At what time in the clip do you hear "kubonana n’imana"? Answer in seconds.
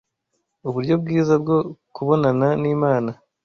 1.95-3.11